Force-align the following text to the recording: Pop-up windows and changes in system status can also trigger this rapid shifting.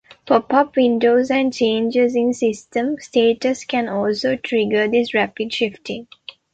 Pop-up 0.25 0.77
windows 0.77 1.29
and 1.29 1.53
changes 1.53 2.15
in 2.15 2.33
system 2.33 2.97
status 2.99 3.63
can 3.65 3.87
also 3.87 4.35
trigger 4.35 4.87
this 4.87 5.13
rapid 5.13 5.53
shifting. 5.53 6.07